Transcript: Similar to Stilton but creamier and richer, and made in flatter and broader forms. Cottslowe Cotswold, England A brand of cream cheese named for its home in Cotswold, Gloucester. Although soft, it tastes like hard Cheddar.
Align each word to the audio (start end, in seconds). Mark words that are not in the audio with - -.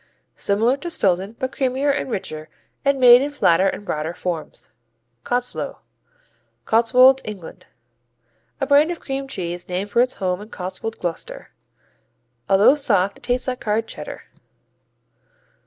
Similar 0.35 0.77
to 0.77 0.89
Stilton 0.89 1.35
but 1.37 1.51
creamier 1.51 1.91
and 1.91 2.09
richer, 2.09 2.49
and 2.83 2.99
made 2.99 3.21
in 3.21 3.29
flatter 3.29 3.67
and 3.69 3.85
broader 3.85 4.15
forms. 4.15 4.71
Cottslowe 5.23 5.77
Cotswold, 6.65 7.21
England 7.23 7.67
A 8.59 8.65
brand 8.65 8.89
of 8.89 8.99
cream 8.99 9.27
cheese 9.27 9.69
named 9.69 9.91
for 9.91 10.01
its 10.01 10.15
home 10.15 10.41
in 10.41 10.49
Cotswold, 10.49 10.97
Gloucester. 10.97 11.51
Although 12.49 12.73
soft, 12.73 13.17
it 13.17 13.21
tastes 13.21 13.47
like 13.47 13.63
hard 13.63 13.87
Cheddar. 13.87 14.23